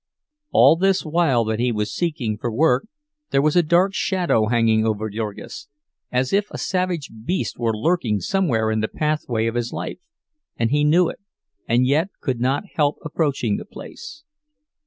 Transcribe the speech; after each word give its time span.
All 0.49 0.77
this 0.77 1.05
while 1.05 1.43
that 1.43 1.59
he 1.59 1.71
was 1.71 1.93
seeking 1.93 2.35
for 2.39 2.51
work, 2.51 2.87
there 3.29 3.39
was 3.39 3.55
a 3.55 3.61
dark 3.61 3.93
shadow 3.93 4.47
hanging 4.47 4.83
over 4.83 5.11
Jurgis; 5.11 5.67
as 6.11 6.33
if 6.33 6.47
a 6.49 6.57
savage 6.57 7.11
beast 7.23 7.59
were 7.59 7.77
lurking 7.77 8.19
somewhere 8.19 8.71
in 8.71 8.79
the 8.79 8.87
pathway 8.87 9.45
of 9.45 9.53
his 9.53 9.71
life, 9.71 9.99
and 10.57 10.71
he 10.71 10.83
knew 10.83 11.07
it, 11.07 11.19
and 11.67 11.85
yet 11.85 12.09
could 12.19 12.39
not 12.39 12.63
help 12.73 12.97
approaching 13.05 13.57
the 13.57 13.63
place. 13.65 14.23